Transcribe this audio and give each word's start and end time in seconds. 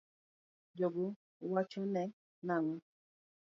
Jogo 0.77 1.05
wachone 1.53 2.01
nango? 2.47 2.77